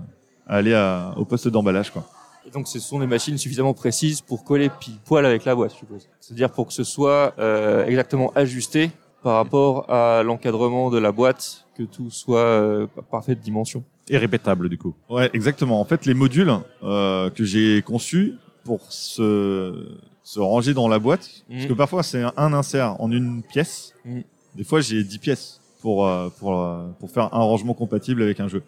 [0.46, 2.04] aller à- au poste d'emballage, quoi.
[2.46, 5.72] Et donc, ce sont des machines suffisamment précises pour coller pile poil avec la boîte,
[5.72, 6.08] je suppose.
[6.18, 8.90] C'est-à-dire pour que ce soit euh, exactement ajusté
[9.22, 13.82] par rapport à l'encadrement de la boîte, que tout soit euh, parfait de dimension.
[14.10, 14.94] Et répétable, du coup.
[15.08, 15.80] Ouais, exactement.
[15.80, 19.86] En fait, les modules euh, que j'ai conçus pour se
[20.24, 23.94] se ranger dans la boîte, parce que parfois c'est un, insert en une pièce.
[24.04, 24.22] Mhm.
[24.56, 26.50] Des fois, j'ai 10 pièces pour euh, pour
[26.98, 28.62] pour faire un rangement compatible avec un jeu.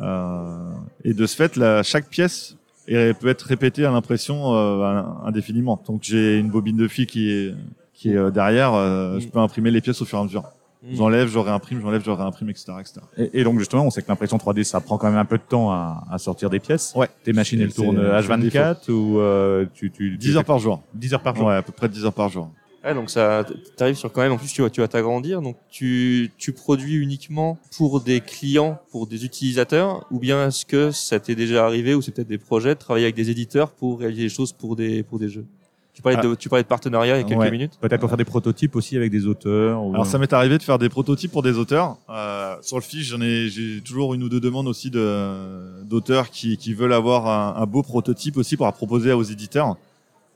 [0.00, 0.70] Euh,
[1.04, 5.80] et de ce fait, la, chaque pièce est- peut être répétée à l'impression euh, indéfiniment.
[5.86, 7.54] Donc j'ai une bobine de fil qui est
[7.94, 9.20] qui est derrière, euh, Mm.
[9.20, 10.44] je peux imprimer les pièces au fur et à mesure.
[10.82, 10.96] Mm.
[10.96, 13.00] J'enlève, je réimprime, j'enlève, je réimprime, etc., etc.
[13.16, 15.38] Et, et donc justement, on sait que l'impression 3D, ça prend quand même un peu
[15.38, 16.92] de temps à, à sortir des pièces.
[16.96, 17.08] Ouais.
[17.22, 20.82] Tes machines, elles tournent c'est le H24 ou euh, tu, tu, 10 heures par jour.
[20.94, 21.46] 10 heures par jour.
[21.46, 22.50] Ouais, à peu près 10 heures par jour.
[22.84, 24.32] Ouais, donc ça, t'arrives sur quand même.
[24.32, 25.40] En plus, tu vas, tu vas t'agrandir.
[25.40, 30.90] Donc, tu, tu produis uniquement pour des clients, pour des utilisateurs, ou bien est-ce que
[30.90, 34.00] ça t'est déjà arrivé, ou c'est peut-être des projets, de travailler avec des éditeurs pour
[34.00, 35.46] réaliser des choses pour des pour des jeux?
[35.94, 37.50] Tu parlais de tu parlais de partenariat il y a quelques Ouais.
[37.50, 37.72] minutes.
[37.80, 39.84] Peut-être pour faire des prototypes aussi avec des auteurs.
[39.84, 41.98] ou- Alors ça m'est arrivé de faire des prototypes pour des auteurs.
[42.08, 46.30] Euh, sur le fiche, j'en ai, j'ai toujours une ou deux demandes aussi de d'auteurs
[46.30, 49.76] qui, qui veulent avoir un, un beau prototype aussi pour proposer aux éditeurs.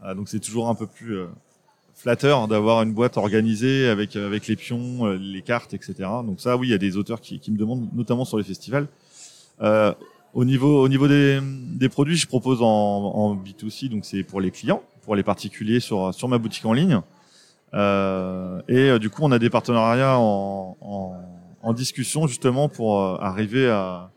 [0.04, 1.26] Euh, donc c'est toujours un peu plus euh,
[1.94, 5.94] flatteur d'avoir une boîte organisée avec avec les pions, euh, les cartes, etc.
[6.26, 8.44] Donc ça, oui, il y a des auteurs qui, qui me demandent, notamment sur les
[8.44, 8.88] festivals.
[9.62, 9.94] Euh,
[10.34, 14.42] au niveau au niveau des, des produits, je propose en, en B2C, donc c'est pour
[14.42, 17.00] les clients, pour les particuliers sur sur ma boutique en ligne.
[17.74, 21.14] Euh, et euh, du coup, on a des partenariats en, en,
[21.62, 24.10] en discussion justement pour euh, arriver à,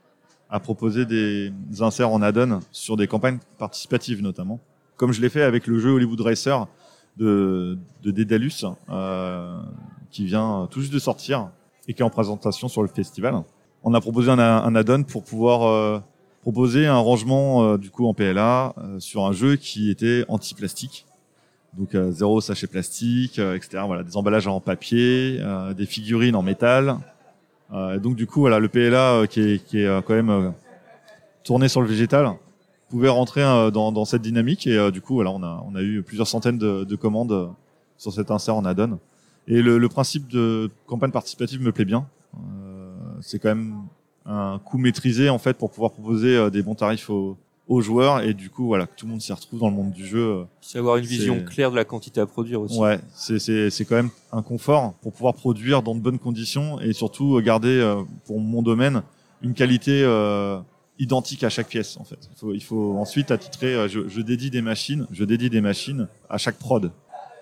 [0.50, 4.60] à proposer des, inserts en add-on sur des campagnes participatives notamment,
[4.98, 6.68] comme je l'ai fait avec le jeu Hollywood Racer
[7.18, 9.60] de, de Dédalus, euh,
[10.10, 11.50] qui vient tout juste de sortir
[11.88, 13.36] et qui est en présentation sur le festival.
[13.84, 16.00] On a proposé un, un add-on pour pouvoir euh,
[16.42, 21.06] proposer un rangement euh, du coup en PLA euh, sur un jeu qui était anti-plastique.
[21.78, 23.84] Donc euh, zéro sachet plastique, etc.
[23.86, 25.40] Voilà, des emballages en papier,
[25.78, 26.98] des figurines en métal.
[27.72, 30.54] Donc du coup, voilà, le PLA qui est, qui est quand même
[31.44, 32.34] tourné sur le végétal
[32.90, 34.66] pouvait rentrer dans, dans cette dynamique.
[34.66, 37.54] Et du coup, voilà, on a, on a eu plusieurs centaines de, de commandes
[37.98, 38.98] sur cet insert en add-on.
[39.48, 42.08] Et le, le principe de campagne participative me plaît bien.
[42.36, 43.84] Euh, c'est quand même
[44.26, 48.22] un coût maîtrisé en fait pour pouvoir proposer euh, des bons tarifs aux, aux joueurs
[48.22, 50.20] et du coup voilà que tout le monde s'y retrouve dans le monde du jeu.
[50.20, 52.78] euh, C'est avoir une vision claire de la quantité à produire aussi.
[52.80, 56.80] Ouais, c'est c'est c'est quand même un confort pour pouvoir produire dans de bonnes conditions
[56.82, 59.02] et surtout euh, garder euh, pour mon domaine
[59.42, 60.60] une qualité euh,
[61.00, 62.20] identique à chaque pièce en fait.
[62.32, 65.62] Il faut il faut ensuite attitrer euh, je, je dédie des machines, je dédie des
[65.62, 66.92] machines à chaque prod.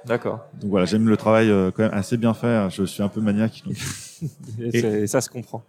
[0.05, 0.39] D'accord.
[0.61, 3.19] Donc voilà, j'aime le travail euh, quand même assez bien fait, je suis un peu
[3.19, 3.75] maniaque donc
[4.73, 5.63] Et, ça se comprend.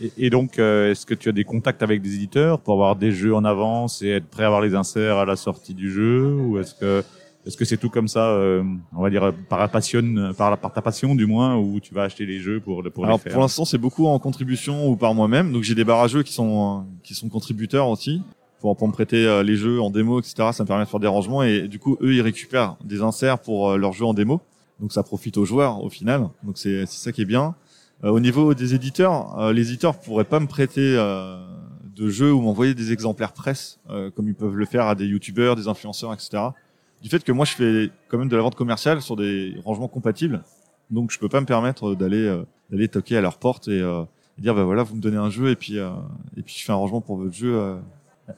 [0.00, 2.96] Et, et donc, euh, est-ce que tu as des contacts avec des éditeurs pour avoir
[2.96, 5.90] des jeux en avance et être prêt à avoir les inserts à la sortie du
[5.92, 7.04] jeu Ou est-ce que
[7.44, 8.62] est-ce que c'est tout comme ça, euh,
[8.96, 11.92] on va dire par la passion, par, la, par ta passion du moins, où tu
[11.92, 13.32] vas acheter les jeux pour, pour Alors les faire?
[13.32, 15.52] pour l'instant, c'est beaucoup en contribution ou par moi-même.
[15.52, 18.22] Donc j'ai des barrageux qui sont qui sont contributeurs aussi
[18.60, 20.50] pour pour me prêter euh, les jeux en démo, etc.
[20.52, 23.40] Ça me permet de faire des rangements et du coup eux ils récupèrent des inserts
[23.40, 24.40] pour euh, leurs jeux en démo.
[24.78, 26.28] Donc ça profite aux joueurs au final.
[26.44, 27.56] Donc c'est c'est ça qui est bien.
[28.04, 31.36] Euh, au niveau des éditeurs, euh, les éditeurs pourraient pas me prêter euh,
[31.94, 33.78] de jeux ou m'envoyer des exemplaires presse
[34.16, 36.42] comme ils peuvent le faire à des youtubeurs, des influenceurs, etc.
[37.02, 39.88] Du fait que moi je fais quand même de la vente commerciale sur des rangements
[39.88, 40.42] compatibles,
[40.90, 44.54] donc je peux pas me permettre d'aller d'aller toquer à leur porte et, et dire
[44.54, 47.02] bah voilà vous me donnez un jeu et puis et puis je fais un rangement
[47.02, 47.76] pour votre jeu.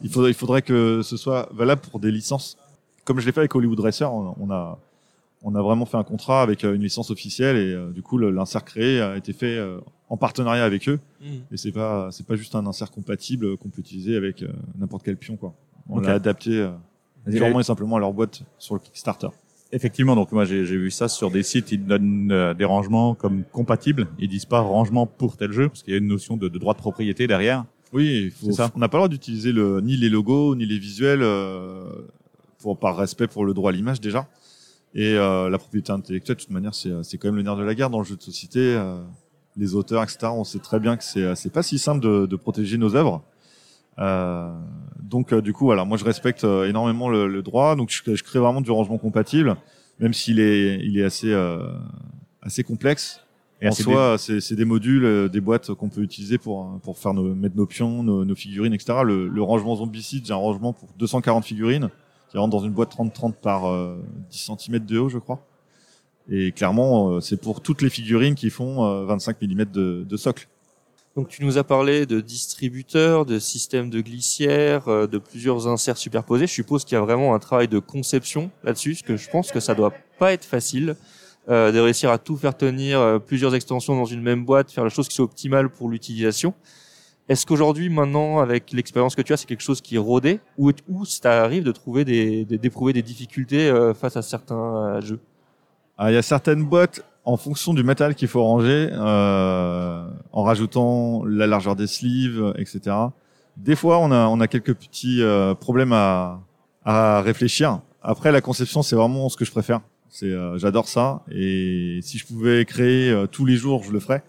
[0.02, 2.56] Il faudrait il faudrait que ce soit valable pour des licences.
[3.04, 4.80] Comme je l'ai fait avec Hollywood Racer, on a
[5.46, 8.18] on a vraiment fait un contrat avec euh, une licence officielle et euh, du coup
[8.18, 9.78] l'insert créé a été fait euh,
[10.08, 10.98] en partenariat avec eux
[11.52, 15.04] et c'est pas c'est pas juste un insert compatible qu'on peut utiliser avec euh, n'importe
[15.04, 15.54] quel pion quoi.
[15.88, 16.06] On Ok.
[16.06, 16.70] l'a adapté euh,
[17.30, 19.28] purement et simplement à leur boîte sur le Kickstarter.
[19.72, 23.42] Effectivement, donc moi j'ai vu ça sur des sites, ils donnent euh, des rangements comme
[23.52, 26.48] compatibles, ils disent pas rangement pour tel jeu, parce qu'il y a une notion de,
[26.48, 27.64] de droit de propriété derrière.
[27.92, 28.70] Oui, faut- C'est ça.
[28.74, 31.84] on n'a pas le droit d'utiliser le, ni les logos, ni les visuels, euh,
[32.60, 34.28] pour, par respect pour le droit à l'image déjà.
[34.94, 37.64] Et euh, la propriété intellectuelle, de toute manière, c'est c'est quand même le nerf de
[37.64, 38.60] la guerre dans le jeu de société.
[38.60, 38.96] euh,
[39.56, 42.36] les auteurs, etc., on sait très bien que c'est c'est pas si simple de, de
[42.36, 43.22] protéger nos œuvres.
[43.98, 44.52] Euh,
[45.00, 48.14] donc, euh, du coup, voilà, moi je respecte euh, énormément le, le droit, donc je,
[48.14, 49.56] je crée vraiment du rangement compatible,
[50.00, 51.68] même s'il est, il est assez, euh,
[52.42, 53.20] assez complexe
[53.62, 56.62] Et en assez soi, c'est c'est des modules, euh, des boîtes qu'on peut utiliser pour
[56.64, 58.98] euh, pour faire nos, mettre nos pions, nos, nos figurines, etc.
[59.04, 61.90] Le, le rangement zombicide, j'ai un rangement pour 240 figurines
[62.34, 63.96] qui rentre dans une boîte 30-30 par euh,
[64.30, 65.38] 10 cm de haut, je crois.
[66.28, 70.16] Et clairement, euh, c'est pour toutes les figurines qui font euh, 25 mm de, de
[70.16, 70.48] socle.
[71.14, 75.96] Donc tu nous as parlé de distributeurs, de systèmes de glissières, euh, de plusieurs inserts
[75.96, 76.48] superposés.
[76.48, 79.52] Je suppose qu'il y a vraiment un travail de conception là-dessus, parce que je pense
[79.52, 80.96] que ça doit pas être facile
[81.48, 84.82] euh, de réussir à tout faire tenir, euh, plusieurs extensions dans une même boîte, faire
[84.82, 86.52] la chose qui soit optimale pour l'utilisation.
[87.28, 90.72] Est-ce qu'aujourd'hui, maintenant, avec l'expérience que tu as, c'est quelque chose qui est rodé, ou
[90.88, 95.20] ou ça arrive de trouver des, d'éprouver des difficultés euh, face à certains euh, jeux?
[95.96, 100.42] Ah, Il y a certaines boîtes, en fonction du matériel qu'il faut ranger, euh, en
[100.42, 102.94] rajoutant la largeur des sleeves, etc.
[103.56, 106.40] Des fois, on a, on a quelques petits euh, problèmes à,
[106.84, 107.80] à réfléchir.
[108.02, 109.80] Après, la conception, c'est vraiment ce que je préfère.
[110.10, 111.22] C'est, euh, j'adore ça.
[111.30, 114.22] Et si je pouvais créer tous les jours, je le ferais.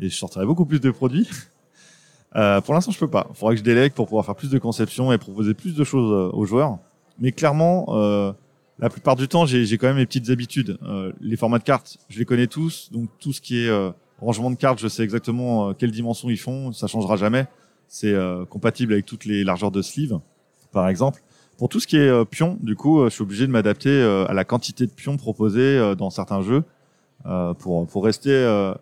[0.00, 1.28] Et je sortirais beaucoup plus de produits.
[2.36, 3.26] Euh, pour l'instant, je peux pas.
[3.30, 5.84] Il faudrait que je délègue pour pouvoir faire plus de conception et proposer plus de
[5.84, 6.78] choses euh, aux joueurs.
[7.18, 8.32] Mais clairement, euh,
[8.80, 10.78] la plupart du temps, j'ai quand même mes petites habitudes.
[10.82, 12.90] Euh, les formats de cartes, je les connais tous.
[12.92, 13.90] Donc tout ce qui est euh,
[14.20, 16.72] rangement de cartes, je sais exactement euh, quelle dimension ils font.
[16.72, 17.46] Ça changera jamais.
[17.88, 18.14] C'est
[18.50, 20.20] compatible avec toutes les largeurs de sleeve,
[20.70, 21.24] par exemple.
[21.58, 24.44] Pour tout ce qui est pion, du coup, je suis obligé de m'adapter à la
[24.44, 26.62] quantité de pions proposés dans certains jeux
[27.58, 28.72] pour pour rester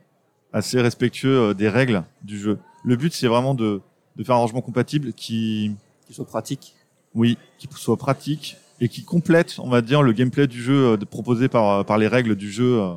[0.52, 2.58] assez respectueux des règles du jeu.
[2.84, 3.80] Le but, c'est vraiment de
[4.16, 5.72] de faire un rangement compatible qui
[6.06, 6.74] Qui soit pratique.
[7.14, 10.96] oui, qui soit pratique et qui complète, on va dire, le gameplay du jeu euh,
[10.96, 12.80] proposé par, euh, par les règles du jeu.
[12.80, 12.94] euh.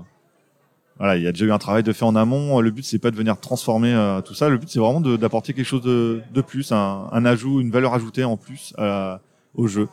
[0.98, 2.60] Voilà, il y a déjà eu un travail de fait en amont.
[2.62, 4.50] Le but, c'est pas de venir transformer tout ça.
[4.50, 7.94] Le but, c'est vraiment d'apporter quelque chose de, de plus, un, un ajout, une valeur
[7.96, 9.20] ajoutée en plus à-
[9.56, 9.88] au jeu.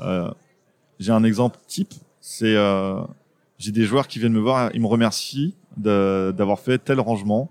[0.00, 0.30] Euh,
[0.98, 1.92] J'ai un exemple type.
[2.20, 3.02] C'est euh,
[3.58, 7.50] j'ai des joueurs qui viennent me voir, ils me remercient d'avoir fait tel rangement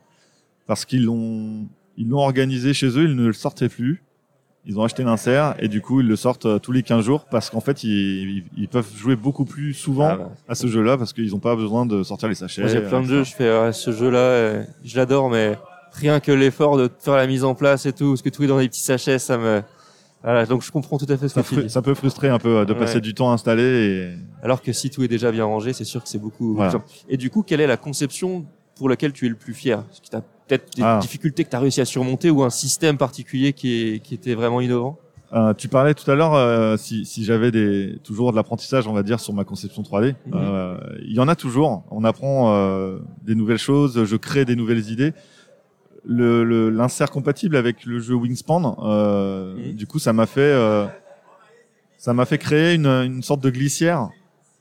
[0.65, 4.03] parce qu'ils l'ont ils l'ont organisé chez eux, ils ne le sortaient plus.
[4.65, 7.25] Ils ont acheté l'insert et du coup ils le sortent euh, tous les 15 jours
[7.29, 10.31] parce qu'en fait ils, ils, ils peuvent jouer beaucoup plus souvent Ah bah.
[10.47, 12.61] à ce jeu-là parce qu'ils n'ont pas besoin de sortir les sachets.
[12.61, 15.57] Moi, j'ai plein de jeux, je fais euh, ce jeu-là, euh, je l'adore, mais
[15.91, 18.47] rien que l'effort de faire la mise en place et tout, parce que tout est
[18.47, 19.61] dans des petits sachets, ça me.
[20.23, 21.69] Voilà, donc je comprends tout à fait ce que Ça, tu fru- dis.
[21.69, 23.01] ça peut frustrer un peu de passer Ouais.
[23.01, 24.13] du temps installé et
[24.45, 26.53] Alors que si tout est déjà bien rangé, c'est sûr que c'est beaucoup.
[26.55, 26.71] Voilà.
[26.71, 27.05] beaucoup plus simple.
[27.13, 28.45] Et du coup, quelle est la conception
[28.77, 29.79] pour laquelle tu es le plus fier?
[29.91, 30.99] Est-ce que tu as peut-être des Ah.
[31.01, 34.33] difficultés que tu as réussi à surmonter ou un système particulier qui, est, qui était
[34.35, 34.97] vraiment innovant
[35.33, 38.93] Euh, tu parlais tout à l'heure euh, si, si j'avais des toujours de l'apprentissage, on
[38.93, 40.13] va dire, sur ma conception 3D.
[40.27, 40.33] Mhm.
[40.35, 40.77] Euh,
[41.07, 41.83] Il y en a toujours.
[41.89, 45.13] On apprend euh, des nouvelles choses, je crée des nouvelles idées.
[46.05, 49.73] Le le- l'insert compatible avec le jeu Wingspan, euh, Mhm.
[49.73, 50.85] du coup, ça m'a fait euh,
[51.97, 54.09] ça m'a fait créer une, une sorte de glissière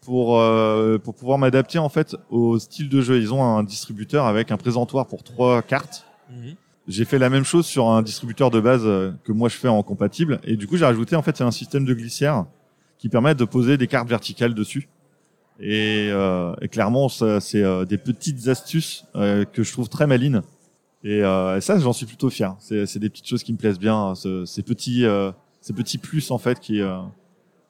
[0.04, 3.18] pour euh, pour pouvoir m'adapter en fait au style de jeu.
[3.20, 6.04] Ils ont un distributeur avec un présentoir pour trois cartes.
[6.88, 9.68] J'ai fait la même chose sur un distributeur de base euh, que moi je fais
[9.68, 12.46] en compatible et du coup j'ai rajouté en fait un système de glissière
[12.98, 14.88] qui permet de poser des cartes verticales dessus.
[15.60, 20.42] Et, euh, et clairement c'est euh, des petites astuces euh, que je trouve très malines.
[21.04, 22.56] Et euh, ça j'en suis plutôt fier.
[22.58, 26.30] C'est, des petites choses qui me plaisent bien, ce- ces petits euh, ces petits plus
[26.32, 26.98] en fait qui euh,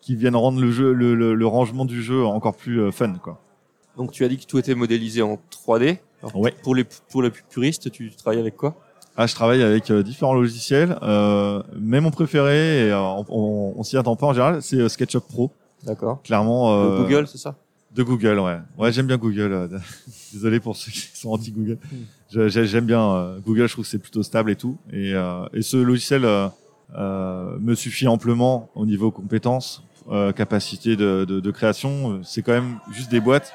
[0.02, 3.14] qui viennent rendre le jeu le, le, le rangement du jeu encore plus euh, fun
[3.14, 3.40] quoi.
[3.96, 5.98] Donc tu as dit que tout était modélisé en 3D.
[6.22, 6.54] Alors, Ouais.
[6.62, 8.76] Pour les pour les puristes, tu travailles avec quoi?
[9.16, 13.74] Ah, je travaille avec euh, différents logiciels, euh, mais mon préféré, et, euh, on, on,
[13.76, 15.50] on s'y attend pas en général, c'est SketchUp Pro.
[15.84, 16.22] D'accord.
[16.22, 16.82] Clairement.
[16.98, 17.56] De Google, c'est ça?
[17.94, 18.58] De Google, ouais.
[18.78, 19.68] Ouais, j'aime bien Google.
[20.32, 21.76] Désolé pour ceux qui sont anti-Google.
[22.30, 24.78] Je- j'ai- J'aime bien Google, je trouve que c'est plutôt stable et tout.
[24.90, 26.22] Et, euh, et ce logiciel
[26.96, 32.20] me suffit amplement au niveau compétences, euh, capacité de, de, de création.
[32.22, 33.52] C'est quand même juste des boîtes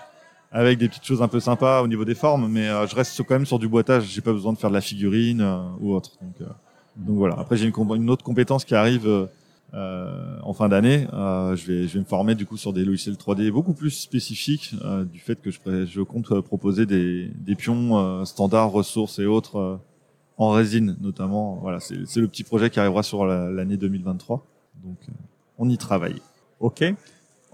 [0.51, 3.21] avec des petites choses un peu sympas au niveau des formes, mais euh, je reste
[3.23, 4.05] quand même sur du boitage.
[4.05, 6.12] J'ai pas besoin de faire de la figurine euh, ou autre.
[6.21, 6.45] Donc, euh,
[6.95, 7.36] donc voilà.
[7.38, 9.27] Après, j'ai une, une autre compétence qui arrive
[9.73, 11.05] en fin d'année.
[11.12, 14.73] Je vais je vais me former du coup sur des logiciels 3D beaucoup plus spécifiques
[15.12, 19.79] du fait que je, je compte proposer des, des pions standards, ressources et autres
[20.38, 21.60] en résine notamment.
[21.62, 24.43] Voilà, c'est le petit projet qui arrivera sur la- l'année 2023.
[24.83, 24.97] Donc
[25.60, 26.21] on y travaille.
[26.60, 26.84] Ok.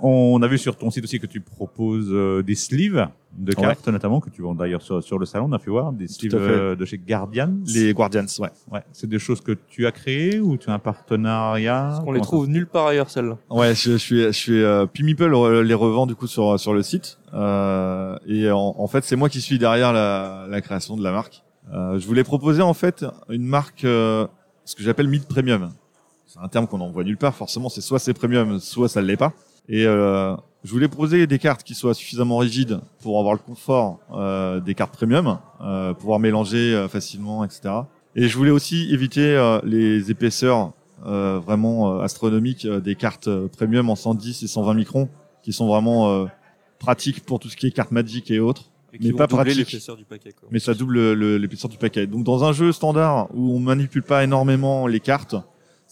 [0.05, 3.61] On a vu sur ton site aussi que tu proposes euh, des sleeves de Ouais.
[3.61, 5.45] cartes, notamment, que tu vends d'ailleurs sur, sur le salon.
[5.49, 7.51] On a pu voir des sleeves euh, de chez Guardian.
[7.67, 8.49] Les Guardians, ouais.
[8.71, 8.81] Ouais.
[8.91, 11.99] C'est des choses que tu as créées ou tu as un partenariat?
[12.05, 13.37] On les Comment trouve nulle part ailleurs, celles-là.
[13.49, 16.81] Ouais, je, je suis, je suis, euh, re- les revend du coup sur sur le
[16.83, 17.19] site.
[17.33, 21.11] Euh, et en, en fait, c'est moi qui suis derrière la, la création de la
[21.11, 21.43] marque.
[21.71, 24.27] Euh, je voulais proposer en fait une marque, euh,
[24.65, 25.71] ce que j'appelle mid premium.
[26.33, 27.35] C'est un terme qu'on n'en voit nulle part.
[27.35, 29.33] Forcément, c'est soit c'est premium, soit ça ne l'est pas.
[29.69, 33.99] Et euh, je voulais proposer des cartes qui soient suffisamment rigides pour avoir le confort
[34.13, 37.61] euh, des cartes premium, euh, pouvoir mélanger euh, facilement, etc.
[38.15, 40.71] Et je voulais aussi éviter euh, les épaisseurs
[41.05, 45.09] euh, vraiment euh, astronomiques euh, des cartes premium en 110 et 120 microns,
[45.43, 46.25] qui sont vraiment euh,
[46.79, 49.57] pratiques pour tout ce qui est cartes Magic et autres, Et Mais pas pratique.
[49.57, 50.31] l'épaisseur du paquet.
[50.33, 50.49] Quoi.
[50.51, 52.05] mais ça double le- l'épaisseur du paquet.
[52.07, 55.35] Donc dans un jeu standard où on manipule pas énormément les cartes,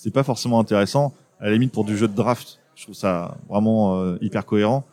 [0.01, 1.13] c'est pas forcément intéressant.
[1.39, 4.83] À la limite pour du jeu de draft, je trouve ça vraiment euh, hyper cohérent.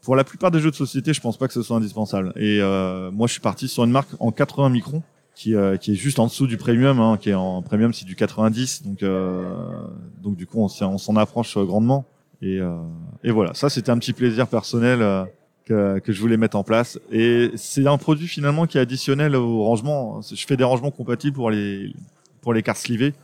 [0.00, 2.32] Pour la plupart des jeux de société, je pense pas que ce soit indispensable.
[2.36, 5.02] Et euh, moi, je suis parti sur une marque en 80 microns,
[5.34, 8.06] qui, euh, qui est juste en dessous du premium, hein, qui est en premium, c'est
[8.06, 8.84] du 90.
[8.84, 9.42] Donc, euh,
[10.22, 12.06] donc du coup, on s'en approche euh, grandement.
[12.40, 12.74] Et, euh,
[13.22, 15.26] et voilà, ça, c'était un petit plaisir personnel
[15.66, 16.98] que, que je voulais mettre en place.
[17.12, 20.22] Et c'est un produit finalement qui est additionnel au rangement.
[20.22, 21.92] Je fais des rangements compatibles pour les
[22.40, 23.14] pour les cartes slivées.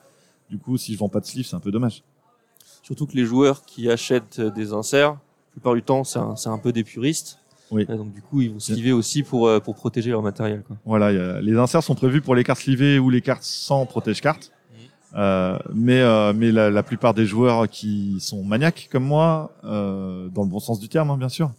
[0.51, 2.03] Du coup, si je vends pas de sleeve, c'est un peu dommage.
[2.83, 6.59] Surtout que les joueurs qui achètent euh, des inserts, la plupart du temps, c'est un,
[6.59, 7.39] peu des puristes.
[7.71, 7.83] Oui.
[7.83, 10.63] Et donc du coup, ils vont sliver aussi pour euh, pour protéger leur matériel.
[10.67, 10.77] Quoi.
[10.85, 13.45] Voilà, il y a- les inserts sont prévus pour les cartes slivées ou les cartes
[13.45, 14.51] sans protège-carte.
[15.17, 20.29] Euh, mais euh, mais la, la plupart des joueurs qui sont maniaques comme moi, euh,
[20.29, 21.51] dans le bon sens du terme hein, bien sûr,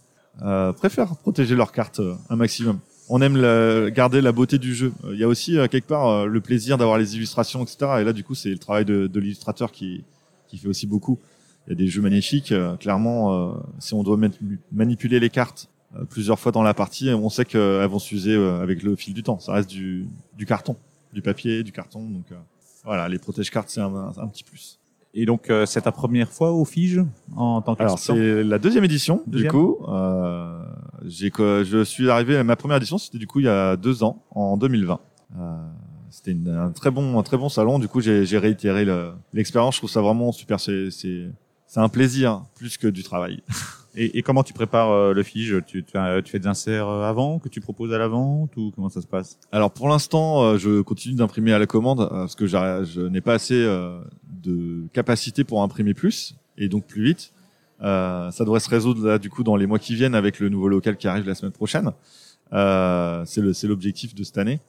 [0.42, 2.78] euh, préfèrent protéger leurs cartes euh, un maximum.
[3.08, 4.92] On aime garder la beauté du jeu.
[5.04, 7.76] Euh, Il y a aussi euh, quelque part euh, le plaisir d'avoir les illustrations, etc.
[8.00, 10.04] Et là du coup c'est le travail de, de l'illustrateur qui
[10.48, 11.18] qui fait aussi beaucoup.
[11.66, 12.52] Il y a des jeux magnifiques.
[12.80, 14.18] clairement, si on doit
[14.72, 15.70] manipuler les cartes
[16.10, 19.38] plusieurs fois dans la partie, on sait qu'elles vont s'user avec le fil du temps.
[19.38, 20.76] Ça reste du, du carton,
[21.12, 22.02] du papier, du carton.
[22.02, 22.26] Donc
[22.84, 24.80] voilà, les protège-cartes, c'est un petit plus.
[25.14, 27.00] Et donc, euh, c'est ta première fois au Fige
[27.36, 29.22] en tant Alors qu'expert c'est la deuxième édition.
[29.26, 29.50] Deuxième.
[29.52, 30.62] Du coup, euh,
[31.04, 34.22] je suis arrivé à ma première édition, c'était du coup il y a deux ans,
[34.30, 35.00] en 2020.
[35.38, 35.56] Euh,
[36.10, 37.78] c'était un très bon, un très bon salon.
[37.78, 39.74] Du coup, j'ai réitéré le- l'expérience.
[39.76, 40.60] Je trouve ça vraiment super.
[40.60, 41.26] C'est, c'est,
[41.66, 43.42] c'est un plaisir plus que du travail.
[43.94, 45.56] Et, et comment tu prépares euh, le Fige?
[45.66, 45.92] Tu, tu,
[46.24, 49.02] tu fais des inserts euh, avant que tu proposes à la vente ou comment ça
[49.02, 49.38] se passe?
[49.52, 53.20] Alors pour l'instant, euh, je continue d'imprimer à la commande euh, parce que je n'ai
[53.20, 54.00] pas assez euh,
[54.42, 57.32] de capacité pour imprimer plus et donc plus vite.
[57.82, 60.48] Euh, ça devrait se résoudre là du coup dans les mois qui viennent avec le
[60.48, 61.90] nouveau local qui arrive la semaine prochaine.
[62.52, 64.60] Euh, c'est l'objectif de cette année,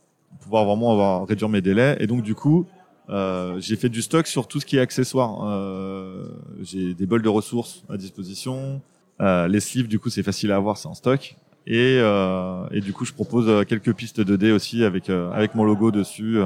[0.41, 2.65] pouvoir vraiment avoir réduire mes délais et donc du coup
[3.09, 5.45] euh, j'ai fait du stock sur tout ce qui est accessoires.
[5.45, 6.25] Euh,
[6.61, 8.81] j'ai des bols de ressources à disposition.
[9.21, 11.35] Euh, les sleeves du coup c'est facile à avoir, c'est en stock.
[11.65, 15.63] Et, euh, et du coup, je propose quelques pistes de dés aussi avec avec mon
[15.63, 16.37] logo dessus,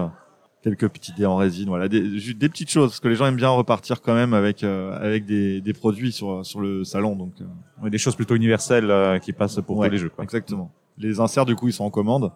[0.64, 3.26] quelques petits dés en résine, voilà, des, juste des petites choses parce que les gens
[3.28, 7.16] aiment bien repartir quand même avec euh, avec des, des produits sur sur le salon,
[7.16, 7.46] donc euh,
[7.84, 10.10] Ouais, Des choses plutôt universelles euh, qui passent pour Ouais, tous les jeux.
[10.10, 10.24] Quoi.
[10.24, 10.72] exactement.
[10.98, 12.32] Les inserts du coup, ils sont en commande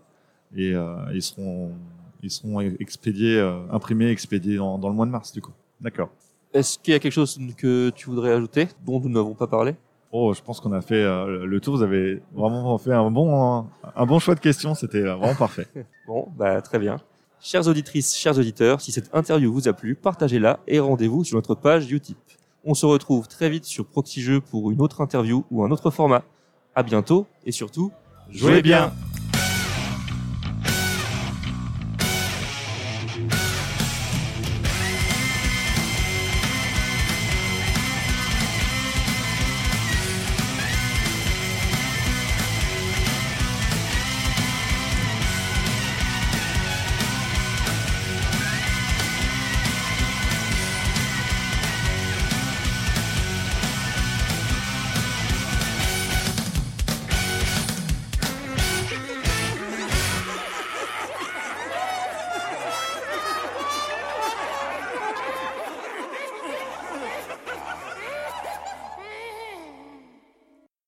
[0.55, 1.71] et euh, ils seront
[2.23, 5.53] ils seront expédiés, euh, imprimés, expédiés dans, dans le mois de mars du coup.
[5.81, 6.09] D'accord.
[6.53, 9.75] Est-ce qu'il y a quelque chose que tu voudrais ajouter dont nous n'avons pas parlé?
[10.11, 11.77] Oh, je pense qu'on a fait euh, le tour.
[11.77, 14.75] Vous avez vraiment fait un bon un bon choix de questions.
[14.75, 15.67] C'était vraiment parfait.
[16.07, 16.97] Bon, bah très bien.
[17.43, 21.55] Chères auditrices, chers auditeurs, si cette interview vous a plu, partagez-la et rendez-vous sur notre
[21.55, 22.17] page Utip.
[22.63, 26.23] On se retrouve très vite sur Proxy pour une autre interview ou un autre format.
[26.75, 27.91] À bientôt et surtout,
[28.29, 28.93] Jouez bien.